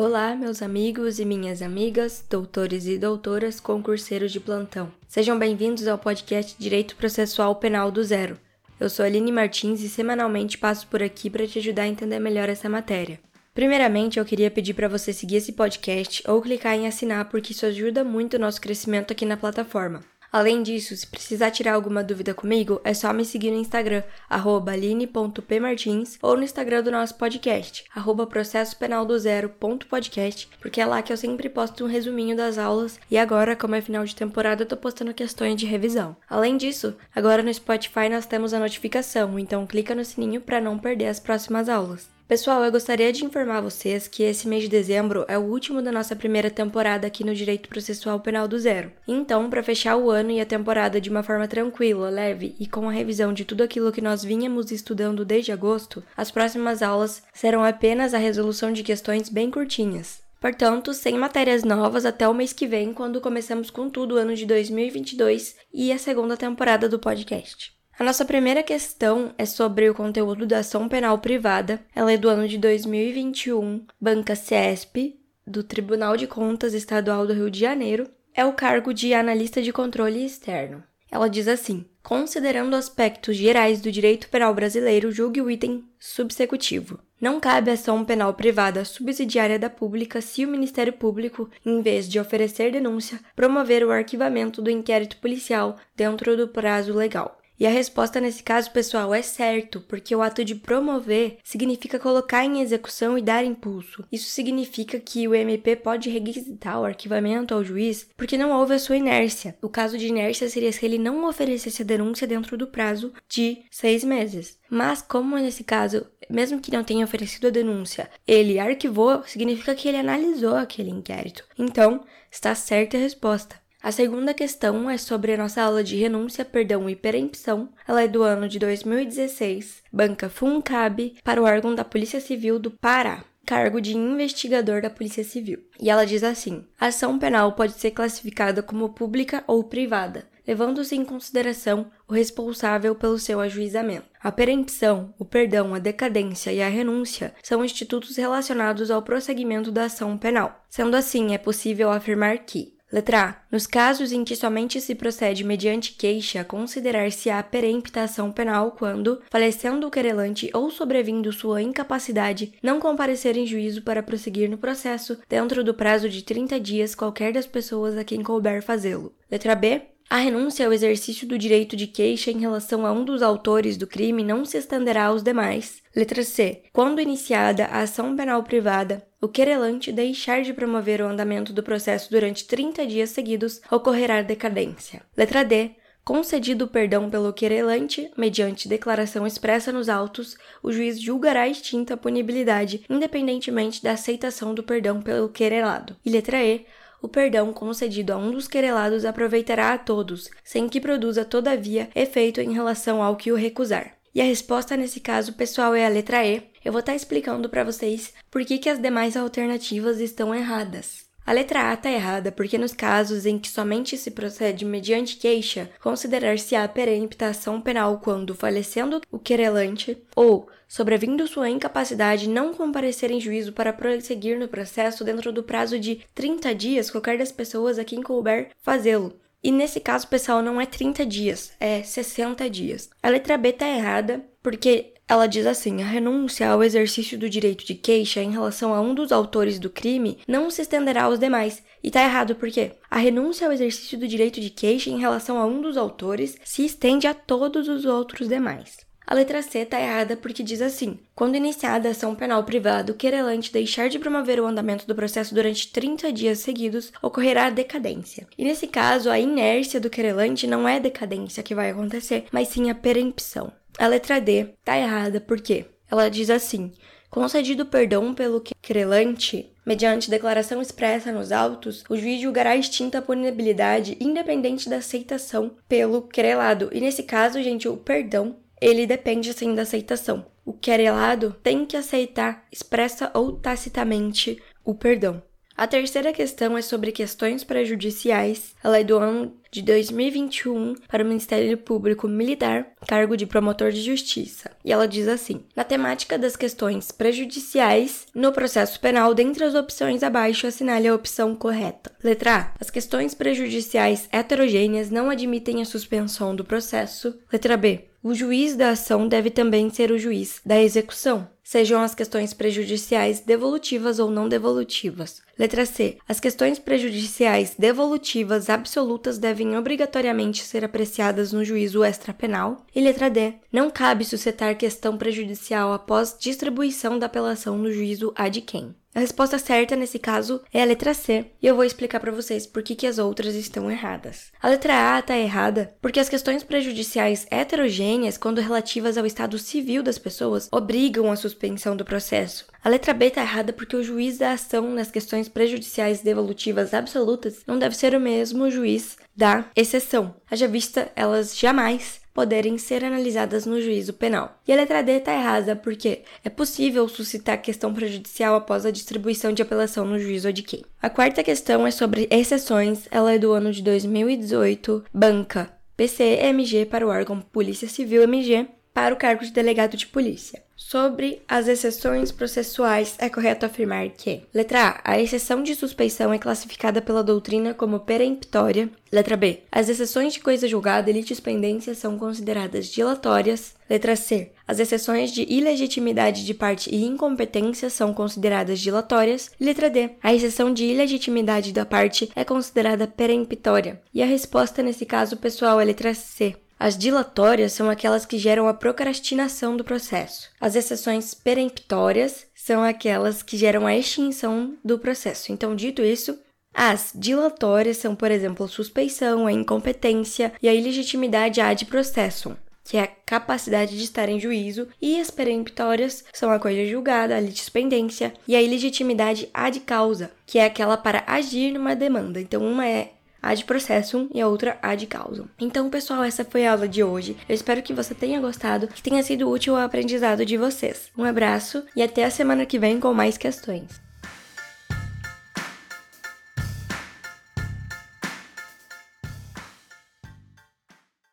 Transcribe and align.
Olá, 0.00 0.36
meus 0.36 0.62
amigos 0.62 1.18
e 1.18 1.24
minhas 1.24 1.60
amigas, 1.60 2.24
doutores 2.30 2.86
e 2.86 2.96
doutoras, 2.96 3.58
concurseiros 3.58 4.30
de 4.30 4.38
plantão. 4.38 4.92
Sejam 5.08 5.36
bem-vindos 5.36 5.88
ao 5.88 5.98
podcast 5.98 6.54
Direito 6.56 6.94
Processual 6.94 7.56
Penal 7.56 7.90
do 7.90 8.04
Zero. 8.04 8.38
Eu 8.78 8.88
sou 8.88 9.04
Aline 9.04 9.32
Martins 9.32 9.82
e 9.82 9.88
semanalmente 9.88 10.56
passo 10.56 10.86
por 10.86 11.02
aqui 11.02 11.28
para 11.28 11.48
te 11.48 11.58
ajudar 11.58 11.82
a 11.82 11.88
entender 11.88 12.20
melhor 12.20 12.48
essa 12.48 12.68
matéria. 12.68 13.18
Primeiramente, 13.52 14.20
eu 14.20 14.24
queria 14.24 14.52
pedir 14.52 14.74
para 14.74 14.86
você 14.86 15.12
seguir 15.12 15.38
esse 15.38 15.50
podcast 15.50 16.22
ou 16.30 16.40
clicar 16.40 16.76
em 16.76 16.86
assinar, 16.86 17.24
porque 17.24 17.50
isso 17.50 17.66
ajuda 17.66 18.04
muito 18.04 18.34
o 18.34 18.38
nosso 18.38 18.60
crescimento 18.60 19.10
aqui 19.10 19.26
na 19.26 19.36
plataforma. 19.36 20.04
Além 20.30 20.62
disso, 20.62 20.94
se 20.94 21.06
precisar 21.06 21.50
tirar 21.50 21.72
alguma 21.74 22.04
dúvida 22.04 22.34
comigo, 22.34 22.82
é 22.84 22.92
só 22.92 23.10
me 23.12 23.24
seguir 23.24 23.50
no 23.50 23.56
Instagram, 23.56 24.02
aline.pmartins, 24.28 26.18
ou 26.20 26.36
no 26.36 26.42
Instagram 26.42 26.82
do 26.82 26.90
nosso 26.90 27.14
podcast, 27.14 27.84
arroba 27.94 28.26
processopenaldozero.podcast, 28.26 30.50
porque 30.60 30.80
é 30.80 30.86
lá 30.86 31.00
que 31.00 31.12
eu 31.12 31.16
sempre 31.16 31.48
posto 31.48 31.84
um 31.84 31.88
resuminho 31.88 32.36
das 32.36 32.58
aulas, 32.58 32.98
e 33.10 33.16
agora, 33.16 33.56
como 33.56 33.74
é 33.74 33.80
final 33.80 34.04
de 34.04 34.14
temporada, 34.14 34.64
eu 34.64 34.68
tô 34.68 34.76
postando 34.76 35.14
questões 35.14 35.56
de 35.56 35.64
revisão. 35.64 36.14
Além 36.28 36.58
disso, 36.58 36.94
agora 37.14 37.42
no 37.42 37.52
Spotify 37.52 38.08
nós 38.10 38.26
temos 38.26 38.52
a 38.52 38.58
notificação, 38.58 39.38
então 39.38 39.66
clica 39.66 39.94
no 39.94 40.04
sininho 40.04 40.42
para 40.42 40.60
não 40.60 40.78
perder 40.78 41.06
as 41.06 41.18
próximas 41.18 41.68
aulas. 41.68 42.17
Pessoal, 42.28 42.62
eu 42.62 42.70
gostaria 42.70 43.10
de 43.10 43.24
informar 43.24 43.62
vocês 43.62 44.06
que 44.06 44.22
esse 44.22 44.46
mês 44.46 44.64
de 44.64 44.68
dezembro 44.68 45.24
é 45.28 45.38
o 45.38 45.44
último 45.44 45.80
da 45.80 45.90
nossa 45.90 46.14
primeira 46.14 46.50
temporada 46.50 47.06
aqui 47.06 47.24
no 47.24 47.34
Direito 47.34 47.70
Processual 47.70 48.20
Penal 48.20 48.46
do 48.46 48.58
Zero. 48.58 48.92
Então, 49.08 49.48
para 49.48 49.62
fechar 49.62 49.96
o 49.96 50.10
ano 50.10 50.30
e 50.30 50.38
a 50.38 50.44
temporada 50.44 51.00
de 51.00 51.08
uma 51.08 51.22
forma 51.22 51.48
tranquila, 51.48 52.10
leve 52.10 52.54
e 52.60 52.66
com 52.66 52.86
a 52.86 52.92
revisão 52.92 53.32
de 53.32 53.46
tudo 53.46 53.62
aquilo 53.62 53.90
que 53.90 54.02
nós 54.02 54.22
vínhamos 54.22 54.70
estudando 54.70 55.24
desde 55.24 55.52
agosto, 55.52 56.04
as 56.14 56.30
próximas 56.30 56.82
aulas 56.82 57.22
serão 57.32 57.64
apenas 57.64 58.12
a 58.12 58.18
resolução 58.18 58.74
de 58.74 58.82
questões 58.82 59.30
bem 59.30 59.50
curtinhas. 59.50 60.20
Portanto, 60.38 60.92
sem 60.92 61.16
matérias 61.16 61.64
novas 61.64 62.04
até 62.04 62.28
o 62.28 62.34
mês 62.34 62.52
que 62.52 62.66
vem, 62.66 62.92
quando 62.92 63.22
começamos 63.22 63.70
com 63.70 63.88
tudo 63.88 64.16
o 64.16 64.18
ano 64.18 64.36
de 64.36 64.44
2022 64.44 65.56
e 65.72 65.90
a 65.90 65.96
segunda 65.96 66.36
temporada 66.36 66.90
do 66.90 66.98
podcast. 66.98 67.77
A 67.98 68.04
nossa 68.04 68.24
primeira 68.24 68.62
questão 68.62 69.34
é 69.36 69.44
sobre 69.44 69.90
o 69.90 69.94
conteúdo 69.94 70.46
da 70.46 70.60
ação 70.60 70.88
penal 70.88 71.18
privada. 71.18 71.80
Ela 71.92 72.12
é 72.12 72.16
do 72.16 72.28
ano 72.28 72.46
de 72.46 72.56
2021, 72.56 73.84
banca 74.00 74.36
CESP, 74.36 75.18
do 75.44 75.64
Tribunal 75.64 76.16
de 76.16 76.28
Contas 76.28 76.74
Estadual 76.74 77.26
do 77.26 77.32
Rio 77.32 77.50
de 77.50 77.58
Janeiro. 77.58 78.08
É 78.32 78.44
o 78.44 78.52
cargo 78.52 78.94
de 78.94 79.12
analista 79.12 79.60
de 79.60 79.72
controle 79.72 80.24
externo. 80.24 80.84
Ela 81.10 81.28
diz 81.28 81.48
assim: 81.48 81.86
considerando 82.00 82.76
aspectos 82.76 83.34
gerais 83.34 83.80
do 83.80 83.90
direito 83.90 84.28
penal 84.28 84.54
brasileiro, 84.54 85.10
julgue 85.10 85.42
o 85.42 85.50
item 85.50 85.82
subsecutivo. 85.98 87.00
Não 87.20 87.40
cabe 87.40 87.72
ação 87.72 88.04
penal 88.04 88.32
privada 88.32 88.84
subsidiária 88.84 89.58
da 89.58 89.68
pública 89.68 90.20
se 90.20 90.44
o 90.44 90.48
Ministério 90.48 90.92
Público, 90.92 91.50
em 91.66 91.82
vez 91.82 92.08
de 92.08 92.20
oferecer 92.20 92.70
denúncia, 92.70 93.18
promover 93.34 93.84
o 93.84 93.90
arquivamento 93.90 94.62
do 94.62 94.70
inquérito 94.70 95.16
policial 95.16 95.74
dentro 95.96 96.36
do 96.36 96.46
prazo 96.46 96.94
legal. 96.94 97.37
E 97.58 97.66
a 97.66 97.70
resposta 97.70 98.20
nesse 98.20 98.42
caso, 98.42 98.70
pessoal, 98.70 99.12
é 99.12 99.20
certo, 99.20 99.80
porque 99.80 100.14
o 100.14 100.22
ato 100.22 100.44
de 100.44 100.54
promover 100.54 101.38
significa 101.42 101.98
colocar 101.98 102.44
em 102.44 102.60
execução 102.60 103.18
e 103.18 103.22
dar 103.22 103.44
impulso. 103.44 104.04
Isso 104.12 104.30
significa 104.30 105.00
que 105.00 105.26
o 105.26 105.34
MP 105.34 105.74
pode 105.74 106.08
requisitar 106.08 106.80
o 106.80 106.84
arquivamento 106.84 107.52
ao 107.52 107.64
juiz 107.64 108.08
porque 108.16 108.38
não 108.38 108.52
houve 108.52 108.74
a 108.74 108.78
sua 108.78 108.96
inércia. 108.96 109.56
O 109.60 109.68
caso 109.68 109.98
de 109.98 110.06
inércia 110.06 110.48
seria 110.48 110.70
se 110.70 110.84
ele 110.84 110.98
não 110.98 111.28
oferecesse 111.28 111.82
a 111.82 111.84
denúncia 111.84 112.26
dentro 112.26 112.56
do 112.56 112.68
prazo 112.68 113.12
de 113.28 113.64
seis 113.70 114.04
meses. 114.04 114.58
Mas, 114.70 115.02
como 115.02 115.36
nesse 115.36 115.64
caso, 115.64 116.06
mesmo 116.30 116.60
que 116.60 116.72
não 116.72 116.84
tenha 116.84 117.04
oferecido 117.04 117.48
a 117.48 117.50
denúncia, 117.50 118.08
ele 118.26 118.58
arquivou, 118.58 119.22
significa 119.24 119.74
que 119.74 119.88
ele 119.88 119.96
analisou 119.96 120.54
aquele 120.54 120.90
inquérito. 120.90 121.44
Então, 121.58 122.04
está 122.30 122.54
certa 122.54 122.96
a 122.96 123.00
resposta. 123.00 123.56
A 123.82 123.92
segunda 123.92 124.34
questão 124.34 124.90
é 124.90 124.98
sobre 124.98 125.32
a 125.32 125.36
nossa 125.36 125.62
aula 125.62 125.84
de 125.84 125.96
renúncia, 125.96 126.44
perdão 126.44 126.90
e 126.90 126.96
perempção. 126.96 127.68
Ela 127.86 128.02
é 128.02 128.08
do 128.08 128.22
ano 128.22 128.48
de 128.48 128.58
2016, 128.58 129.82
banca 129.92 130.28
FUNCAB, 130.28 131.14
para 131.22 131.40
o 131.40 131.44
órgão 131.44 131.74
da 131.74 131.84
Polícia 131.84 132.20
Civil 132.20 132.58
do 132.58 132.70
Pará 132.70 133.24
cargo 133.48 133.80
de 133.80 133.96
investigador 133.96 134.82
da 134.82 134.90
Polícia 134.90 135.24
Civil. 135.24 135.64
E 135.80 135.88
ela 135.88 136.04
diz 136.04 136.22
assim: 136.22 136.66
a 136.78 136.88
ação 136.88 137.18
penal 137.18 137.52
pode 137.52 137.72
ser 137.72 137.92
classificada 137.92 138.62
como 138.62 138.90
pública 138.90 139.42
ou 139.46 139.64
privada, 139.64 140.28
levando-se 140.46 140.94
em 140.94 141.02
consideração 141.02 141.90
o 142.06 142.12
responsável 142.12 142.94
pelo 142.94 143.18
seu 143.18 143.40
ajuizamento. 143.40 144.04
A 144.22 144.30
perempção, 144.30 145.14
o 145.18 145.24
perdão, 145.24 145.74
a 145.74 145.78
decadência 145.78 146.52
e 146.52 146.60
a 146.60 146.68
renúncia 146.68 147.34
são 147.42 147.64
institutos 147.64 148.18
relacionados 148.18 148.90
ao 148.90 149.00
prosseguimento 149.00 149.72
da 149.72 149.84
ação 149.84 150.18
penal. 150.18 150.62
Sendo 150.68 150.94
assim, 150.94 151.32
é 151.32 151.38
possível 151.38 151.90
afirmar 151.90 152.36
que 152.40 152.76
Letra 152.90 153.22
A. 153.22 153.36
Nos 153.52 153.66
casos 153.66 154.12
em 154.12 154.24
que 154.24 154.34
somente 154.34 154.80
se 154.80 154.94
procede 154.94 155.44
mediante 155.44 155.92
queixa, 155.92 156.42
considerar-se-á 156.42 157.42
perempta 157.42 158.02
ação 158.02 158.32
penal 158.32 158.72
quando, 158.72 159.20
falecendo 159.30 159.86
o 159.86 159.90
querelante 159.90 160.50
ou 160.54 160.70
sobrevindo 160.70 161.30
sua 161.30 161.60
incapacidade, 161.60 162.54
não 162.62 162.80
comparecer 162.80 163.36
em 163.36 163.46
juízo 163.46 163.82
para 163.82 164.02
prosseguir 164.02 164.48
no 164.48 164.56
processo, 164.56 165.18
dentro 165.28 165.62
do 165.62 165.74
prazo 165.74 166.08
de 166.08 166.22
30 166.22 166.58
dias 166.58 166.94
qualquer 166.94 167.32
das 167.32 167.46
pessoas 167.46 167.96
a 167.96 168.04
quem 168.04 168.22
couber 168.22 168.62
fazê-lo. 168.62 169.14
Letra 169.30 169.54
B. 169.54 169.82
A 170.10 170.16
renúncia 170.16 170.64
ao 170.64 170.72
exercício 170.72 171.28
do 171.28 171.36
direito 171.36 171.76
de 171.76 171.86
queixa 171.86 172.30
em 172.30 172.38
relação 172.38 172.86
a 172.86 172.92
um 172.92 173.04
dos 173.04 173.20
autores 173.20 173.76
do 173.76 173.86
crime 173.86 174.24
não 174.24 174.42
se 174.42 174.56
estenderá 174.56 175.04
aos 175.04 175.22
demais. 175.22 175.82
Letra 175.94 176.22
C. 176.22 176.62
Quando 176.72 176.98
iniciada 176.98 177.66
a 177.66 177.80
ação 177.80 178.16
penal 178.16 178.42
privada, 178.42 179.06
o 179.20 179.28
querelante 179.28 179.90
deixar 179.90 180.42
de 180.42 180.52
promover 180.52 181.00
o 181.00 181.06
andamento 181.06 181.52
do 181.52 181.62
processo 181.62 182.10
durante 182.10 182.46
30 182.46 182.86
dias 182.86 183.10
seguidos, 183.10 183.60
ocorrerá 183.70 184.22
decadência. 184.22 185.02
Letra 185.16 185.44
D. 185.44 185.72
Concedido 186.04 186.64
o 186.64 186.68
perdão 186.68 187.10
pelo 187.10 187.34
querelante, 187.34 188.10
mediante 188.16 188.66
declaração 188.66 189.26
expressa 189.26 189.70
nos 189.70 189.90
autos, 189.90 190.38
o 190.62 190.72
juiz 190.72 190.98
julgará 190.98 191.46
extinta 191.46 191.92
a 191.92 191.96
punibilidade, 191.98 192.82
independentemente 192.88 193.82
da 193.82 193.92
aceitação 193.92 194.54
do 194.54 194.62
perdão 194.62 195.02
pelo 195.02 195.28
querelado. 195.28 195.96
E 196.02 196.08
letra 196.08 196.42
E 196.42 196.64
o 197.00 197.08
perdão 197.08 197.52
concedido 197.52 198.12
a 198.12 198.16
um 198.16 198.30
dos 198.30 198.48
querelados 198.48 199.04
aproveitará 199.04 199.72
a 199.72 199.78
todos, 199.78 200.30
sem 200.42 200.68
que 200.68 200.80
produza, 200.80 201.24
todavia, 201.24 201.88
efeito 201.94 202.40
em 202.40 202.52
relação 202.52 203.02
ao 203.02 203.16
que 203.16 203.30
o 203.30 203.36
recusar. 203.36 203.98
E 204.14 204.20
a 204.20 204.24
resposta 204.24 204.76
nesse 204.76 204.98
caso, 205.00 205.34
pessoal, 205.34 205.74
é 205.74 205.86
a 205.86 205.88
letra 205.88 206.26
E. 206.26 206.42
Eu 206.68 206.72
vou 206.72 206.80
estar 206.80 206.92
tá 206.92 206.96
explicando 206.96 207.48
para 207.48 207.64
vocês 207.64 208.12
por 208.30 208.44
que, 208.44 208.58
que 208.58 208.68
as 208.68 208.78
demais 208.78 209.16
alternativas 209.16 210.00
estão 210.00 210.34
erradas. 210.34 211.06
A 211.24 211.32
letra 211.32 211.70
A 211.70 211.72
está 211.72 211.90
errada 211.90 212.30
porque 212.30 212.58
nos 212.58 212.74
casos 212.74 213.24
em 213.24 213.38
que 213.38 213.48
somente 213.48 213.96
se 213.96 214.10
procede 214.10 214.66
mediante 214.66 215.16
queixa, 215.16 215.70
considerar-se-á 215.80 216.68
perempta 216.68 217.28
ação 217.28 217.58
penal 217.58 218.00
quando, 218.00 218.34
falecendo 218.34 219.00
o 219.10 219.18
querelante 219.18 219.96
ou 220.14 220.46
sobrevindo 220.68 221.26
sua 221.26 221.48
incapacidade, 221.48 222.28
não 222.28 222.52
comparecer 222.52 223.10
em 223.10 223.18
juízo 223.18 223.54
para 223.54 223.72
prosseguir 223.72 224.38
no 224.38 224.46
processo 224.46 225.02
dentro 225.02 225.32
do 225.32 225.42
prazo 225.42 225.78
de 225.78 226.02
30 226.14 226.54
dias 226.54 226.90
qualquer 226.90 227.16
das 227.16 227.32
pessoas 227.32 227.78
a 227.78 227.84
quem 227.84 228.02
couber 228.02 228.50
fazê-lo. 228.60 229.18
E 229.42 229.52
nesse 229.52 229.80
caso, 229.80 230.08
pessoal, 230.08 230.42
não 230.42 230.60
é 230.60 230.66
30 230.66 231.06
dias, 231.06 231.52
é 231.60 231.82
60 231.82 232.48
dias. 232.50 232.90
A 233.02 233.08
letra 233.08 233.36
B 233.36 233.50
está 233.50 233.68
errada 233.68 234.24
porque 234.42 234.94
ela 235.08 235.26
diz 235.26 235.46
assim: 235.46 235.82
a 235.82 235.86
renúncia 235.86 236.50
ao 236.50 236.62
exercício 236.62 237.18
do 237.18 237.30
direito 237.30 237.64
de 237.64 237.74
queixa 237.74 238.22
em 238.22 238.30
relação 238.30 238.74
a 238.74 238.80
um 238.80 238.94
dos 238.94 239.10
autores 239.10 239.58
do 239.58 239.70
crime 239.70 240.18
não 240.28 240.50
se 240.50 240.62
estenderá 240.62 241.04
aos 241.04 241.18
demais. 241.18 241.62
E 241.82 241.90
tá 241.90 242.02
errado 242.02 242.34
por 242.34 242.50
quê? 242.50 242.72
A 242.90 242.98
renúncia 242.98 243.46
ao 243.46 243.52
exercício 243.52 243.98
do 243.98 244.06
direito 244.06 244.40
de 244.40 244.50
queixa 244.50 244.90
em 244.90 244.98
relação 244.98 245.38
a 245.38 245.46
um 245.46 245.62
dos 245.62 245.76
autores 245.76 246.36
se 246.44 246.64
estende 246.64 247.06
a 247.06 247.14
todos 247.14 247.68
os 247.68 247.86
outros 247.86 248.28
demais. 248.28 248.87
A 249.10 249.14
letra 249.14 249.40
C 249.40 249.60
está 249.60 249.80
errada 249.80 250.18
porque 250.18 250.42
diz 250.42 250.60
assim: 250.60 250.98
quando 251.14 251.34
iniciada 251.34 251.88
a 251.88 251.92
ação 251.92 252.14
penal 252.14 252.44
privada, 252.44 252.92
o 252.92 252.94
querelante 252.94 253.50
deixar 253.50 253.88
de 253.88 253.98
promover 253.98 254.38
o 254.38 254.44
andamento 254.44 254.86
do 254.86 254.94
processo 254.94 255.34
durante 255.34 255.72
30 255.72 256.12
dias 256.12 256.40
seguidos, 256.40 256.92
ocorrerá 257.00 257.46
a 257.46 257.50
decadência. 257.50 258.26
E 258.36 258.44
nesse 258.44 258.66
caso, 258.66 259.08
a 259.08 259.18
inércia 259.18 259.80
do 259.80 259.88
querelante 259.88 260.46
não 260.46 260.68
é 260.68 260.78
decadência 260.78 261.42
que 261.42 261.54
vai 261.54 261.70
acontecer, 261.70 262.26
mas 262.30 262.48
sim 262.48 262.68
a 262.68 262.74
perempção. 262.74 263.50
A 263.78 263.86
letra 263.86 264.20
D 264.20 264.50
tá 264.62 264.76
errada, 264.76 265.22
por 265.22 265.40
quê? 265.40 265.64
Ela 265.90 266.10
diz 266.10 266.28
assim: 266.28 266.70
concedido 267.08 267.64
perdão 267.64 268.12
pelo 268.12 268.42
querelante, 268.60 269.50
mediante 269.64 270.10
declaração 270.10 270.60
expressa 270.60 271.10
nos 271.10 271.32
autos, 271.32 271.82
o 271.88 271.96
juiz 271.96 272.20
julgará 272.20 272.54
extinta 272.54 272.98
a 272.98 273.02
punibilidade 273.02 273.96
independente 274.00 274.68
da 274.68 274.76
aceitação 274.76 275.52
pelo 275.66 276.02
querelado. 276.02 276.68
E 276.74 276.80
nesse 276.80 277.04
caso, 277.04 277.42
gente, 277.42 277.66
o 277.66 277.78
perdão, 277.78 278.36
ele 278.60 278.86
depende 278.86 279.32
sim 279.32 279.54
da 279.54 279.62
aceitação. 279.62 280.26
O 280.44 280.52
querelado 280.52 281.36
tem 281.42 281.66
que 281.66 281.76
aceitar 281.76 282.46
expressa 282.50 283.10
ou 283.14 283.32
tacitamente 283.32 284.42
o 284.64 284.74
perdão. 284.74 285.22
A 285.58 285.66
terceira 285.66 286.12
questão 286.12 286.56
é 286.56 286.62
sobre 286.62 286.92
questões 286.92 287.42
prejudiciais. 287.42 288.54
Ela 288.62 288.78
é 288.78 288.84
do 288.84 288.96
ano 288.96 289.36
de 289.50 289.60
2021 289.60 290.76
para 290.86 291.02
o 291.02 291.06
Ministério 291.06 291.58
Público 291.58 292.06
Militar, 292.06 292.68
cargo 292.86 293.16
de 293.16 293.26
promotor 293.26 293.72
de 293.72 293.82
justiça. 293.82 294.52
E 294.64 294.72
ela 294.72 294.86
diz 294.86 295.08
assim: 295.08 295.42
Na 295.56 295.64
temática 295.64 296.16
das 296.16 296.36
questões 296.36 296.92
prejudiciais 296.92 298.06
no 298.14 298.30
processo 298.30 298.78
penal, 298.78 299.12
dentre 299.12 299.42
as 299.42 299.56
opções 299.56 300.04
abaixo, 300.04 300.46
assinale 300.46 300.86
a 300.86 300.94
opção 300.94 301.34
correta. 301.34 301.90
Letra 302.04 302.36
A. 302.36 302.52
As 302.60 302.70
questões 302.70 303.12
prejudiciais 303.12 304.08
heterogêneas 304.12 304.90
não 304.90 305.10
admitem 305.10 305.60
a 305.60 305.64
suspensão 305.64 306.36
do 306.36 306.44
processo. 306.44 307.18
Letra 307.32 307.56
B. 307.56 307.87
O 308.02 308.14
juiz 308.14 308.54
da 308.54 308.70
ação 308.70 309.08
deve 309.08 309.28
também 309.28 309.68
ser 309.70 309.90
o 309.90 309.98
juiz 309.98 310.40
da 310.46 310.62
execução, 310.62 311.28
sejam 311.42 311.82
as 311.82 311.96
questões 311.96 312.32
prejudiciais 312.32 313.18
devolutivas 313.18 313.98
ou 313.98 314.08
não 314.08 314.28
devolutivas. 314.28 315.20
Letra 315.36 315.66
C. 315.66 315.98
As 316.08 316.20
questões 316.20 316.60
prejudiciais 316.60 317.56
devolutivas 317.58 318.48
absolutas 318.48 319.18
devem 319.18 319.56
obrigatoriamente 319.56 320.44
ser 320.44 320.64
apreciadas 320.64 321.32
no 321.32 321.44
juízo 321.44 321.84
extrapenal. 321.84 322.64
E 322.72 322.80
letra 322.80 323.10
D. 323.10 323.34
Não 323.52 323.68
cabe 323.68 324.04
suscitar 324.04 324.56
questão 324.56 324.96
prejudicial 324.96 325.72
após 325.72 326.16
distribuição 326.16 327.00
da 327.00 327.06
apelação 327.06 327.58
no 327.58 327.72
juízo 327.72 328.12
ad 328.14 328.40
quem. 328.42 328.76
A 328.98 329.00
resposta 329.00 329.38
certa 329.38 329.76
nesse 329.76 329.96
caso 329.96 330.42
é 330.52 330.60
a 330.60 330.64
letra 330.64 330.92
C, 330.92 331.26
e 331.40 331.46
eu 331.46 331.54
vou 331.54 331.62
explicar 331.62 332.00
para 332.00 332.10
vocês 332.10 332.48
por 332.48 332.64
que, 332.64 332.74
que 332.74 332.84
as 332.84 332.98
outras 332.98 333.36
estão 333.36 333.70
erradas. 333.70 334.32
A 334.42 334.48
letra 334.48 334.96
A 334.96 334.98
está 334.98 335.16
errada 335.16 335.72
porque 335.80 336.00
as 336.00 336.08
questões 336.08 336.42
prejudiciais 336.42 337.24
heterogêneas, 337.30 338.18
quando 338.18 338.40
relativas 338.40 338.98
ao 338.98 339.06
estado 339.06 339.38
civil 339.38 339.84
das 339.84 340.00
pessoas, 340.00 340.48
obrigam 340.50 341.12
a 341.12 341.14
suspensão 341.14 341.76
do 341.76 341.84
processo. 341.84 342.46
A 342.64 342.68
letra 342.68 342.92
B 342.92 343.06
está 343.06 343.22
errada 343.22 343.52
porque 343.52 343.76
o 343.76 343.84
juiz 343.84 344.18
da 344.18 344.32
ação 344.32 344.68
nas 344.68 344.90
questões 344.90 345.28
prejudiciais 345.28 346.00
devolutivas 346.00 346.74
absolutas 346.74 347.44
não 347.46 347.56
deve 347.56 347.76
ser 347.76 347.94
o 347.94 348.00
mesmo 348.00 348.50
juiz 348.50 348.96
da 349.14 349.44
exceção. 349.54 350.16
Haja 350.28 350.48
vista 350.48 350.90
elas 350.96 351.38
jamais 351.38 352.00
poderem 352.18 352.58
ser 352.58 352.84
analisadas 352.84 353.46
no 353.46 353.60
juízo 353.60 353.92
penal. 353.92 354.40
E 354.44 354.52
a 354.52 354.56
letra 354.56 354.82
D 354.82 354.90
está 354.90 355.14
errada 355.14 355.54
porque 355.54 356.02
é 356.24 356.28
possível 356.28 356.88
suscitar 356.88 357.40
questão 357.40 357.72
prejudicial 357.72 358.34
após 358.34 358.66
a 358.66 358.72
distribuição 358.72 359.32
de 359.32 359.40
apelação 359.40 359.84
no 359.84 360.00
juízo 360.00 360.32
de 360.32 360.42
quem. 360.42 360.64
A 360.82 360.90
quarta 360.90 361.22
questão 361.22 361.64
é 361.64 361.70
sobre 361.70 362.08
exceções, 362.10 362.88
ela 362.90 363.12
é 363.12 363.20
do 363.20 363.30
ano 363.30 363.52
de 363.52 363.62
2018, 363.62 364.86
banca 364.92 365.48
PCMG 365.76 366.66
para 366.66 366.84
o 366.84 366.90
órgão 366.90 367.20
Polícia 367.20 367.68
Civil 367.68 368.02
MG 368.02 368.48
para 368.78 368.94
o 368.94 368.96
cargo 368.96 369.24
de 369.24 369.32
delegado 369.32 369.76
de 369.76 369.88
polícia. 369.88 370.40
Sobre 370.56 371.20
as 371.26 371.48
exceções 371.48 372.12
processuais, 372.12 372.94
é 372.98 373.08
correto 373.08 373.44
afirmar 373.44 373.88
que: 373.88 374.22
letra 374.32 374.80
A. 374.84 374.92
A 374.92 375.00
exceção 375.00 375.42
de 375.42 375.54
suspeição 375.56 376.12
é 376.12 376.18
classificada 376.18 376.80
pela 376.80 377.02
doutrina 377.02 377.52
como 377.52 377.80
peremptória. 377.80 378.70
Letra 378.92 379.16
B. 379.16 379.40
As 379.50 379.68
exceções 379.68 380.12
de 380.12 380.20
coisa 380.20 380.46
julgada 380.46 380.90
e 380.90 380.92
litispendência 380.92 381.74
são 381.74 381.98
consideradas 381.98 382.66
dilatórias. 382.66 383.54
Letra 383.68 383.96
C. 383.96 384.30
As 384.46 384.60
exceções 384.60 385.10
de 385.10 385.26
ilegitimidade 385.28 386.24
de 386.24 386.32
parte 386.32 386.72
e 386.72 386.84
incompetência 386.84 387.68
são 387.70 387.92
consideradas 387.92 388.60
dilatórias. 388.60 389.32
Letra 389.40 389.68
D. 389.68 389.90
A 390.00 390.14
exceção 390.14 390.54
de 390.54 390.64
ilegitimidade 390.64 391.52
da 391.52 391.66
parte 391.66 392.10
é 392.14 392.24
considerada 392.24 392.86
peremptória. 392.86 393.80
E 393.92 394.02
a 394.02 394.06
resposta 394.06 394.62
nesse 394.62 394.86
caso, 394.86 395.16
pessoal, 395.16 395.60
é 395.60 395.64
letra 395.64 395.92
C. 395.94 396.36
As 396.58 396.76
dilatórias 396.76 397.52
são 397.52 397.70
aquelas 397.70 398.04
que 398.04 398.18
geram 398.18 398.48
a 398.48 398.54
procrastinação 398.54 399.56
do 399.56 399.62
processo. 399.62 400.28
As 400.40 400.56
exceções 400.56 401.14
peremptórias 401.14 402.26
são 402.34 402.64
aquelas 402.64 403.22
que 403.22 403.36
geram 403.36 403.66
a 403.66 403.76
extinção 403.76 404.56
do 404.64 404.78
processo. 404.78 405.30
Então, 405.30 405.54
dito 405.54 405.82
isso, 405.82 406.18
as 406.52 406.90
dilatórias 406.92 407.76
são, 407.76 407.94
por 407.94 408.10
exemplo, 408.10 408.44
a 408.44 408.48
suspeição, 408.48 409.26
a 409.26 409.32
incompetência 409.32 410.32
e 410.42 410.48
a 410.48 410.54
ilegitimidade 410.54 411.40
ad 411.40 411.64
processo, 411.66 412.36
que 412.64 412.76
é 412.76 412.82
a 412.82 412.86
capacidade 412.86 413.78
de 413.78 413.84
estar 413.84 414.08
em 414.08 414.18
juízo, 414.18 414.66
e 414.82 415.00
as 415.00 415.10
peremptórias 415.10 416.04
são 416.12 416.30
a 416.32 416.40
coisa 416.40 416.66
julgada, 416.66 417.16
a 417.16 417.20
litispendência, 417.20 418.12
e 418.26 418.34
a 418.34 418.42
ilegitimidade 418.42 419.28
ad 419.32 419.60
causa, 419.60 420.10
que 420.26 420.38
é 420.38 420.44
aquela 420.44 420.76
para 420.76 421.04
agir 421.06 421.52
numa 421.52 421.76
demanda. 421.76 422.20
Então, 422.20 422.42
uma 422.42 422.66
é 422.66 422.94
ad 423.22 423.44
processum 423.44 424.08
e 424.14 424.20
a 424.20 424.28
outra 424.28 424.58
ad 424.62 424.86
causam. 424.86 425.28
Então, 425.38 425.70
pessoal, 425.70 426.04
essa 426.04 426.24
foi 426.24 426.46
a 426.46 426.52
aula 426.52 426.68
de 426.68 426.82
hoje. 426.82 427.16
Eu 427.28 427.34
espero 427.34 427.62
que 427.62 427.74
você 427.74 427.94
tenha 427.94 428.20
gostado, 428.20 428.68
que 428.68 428.82
tenha 428.82 429.02
sido 429.02 429.30
útil 429.30 429.56
ao 429.56 429.62
aprendizado 429.62 430.24
de 430.24 430.36
vocês. 430.36 430.90
Um 430.96 431.04
abraço 431.04 431.64
e 431.74 431.82
até 431.82 432.04
a 432.04 432.10
semana 432.10 432.46
que 432.46 432.58
vem 432.58 432.78
com 432.78 432.92
mais 432.94 433.16
questões. 433.16 433.87